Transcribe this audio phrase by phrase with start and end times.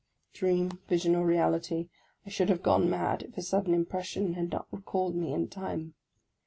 [0.33, 1.87] Dream, vision, or reality,
[2.25, 5.47] I should have gone mad if a sud den impression had not recalled me in
[5.47, 5.93] time.